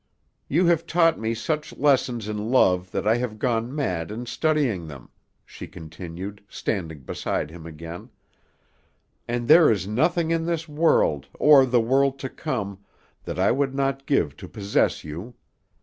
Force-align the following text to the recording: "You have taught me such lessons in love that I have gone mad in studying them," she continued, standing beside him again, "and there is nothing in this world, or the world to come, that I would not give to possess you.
"You 0.47 0.65
have 0.65 0.87
taught 0.87 1.19
me 1.19 1.35
such 1.35 1.77
lessons 1.77 2.27
in 2.27 2.49
love 2.49 2.89
that 2.89 3.07
I 3.07 3.17
have 3.17 3.37
gone 3.37 3.71
mad 3.75 4.09
in 4.09 4.25
studying 4.25 4.87
them," 4.87 5.11
she 5.45 5.67
continued, 5.67 6.43
standing 6.49 7.01
beside 7.01 7.51
him 7.51 7.67
again, 7.67 8.09
"and 9.27 9.47
there 9.47 9.69
is 9.69 9.87
nothing 9.87 10.31
in 10.31 10.47
this 10.47 10.67
world, 10.67 11.27
or 11.37 11.67
the 11.67 11.79
world 11.81 12.17
to 12.17 12.29
come, 12.29 12.79
that 13.25 13.37
I 13.37 13.51
would 13.51 13.75
not 13.75 14.07
give 14.07 14.35
to 14.37 14.47
possess 14.47 15.03
you. 15.03 15.35